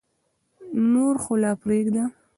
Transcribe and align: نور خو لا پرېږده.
نور 0.91 1.15
خو 1.23 1.33
لا 1.41 1.51
پرېږده. 1.61 2.03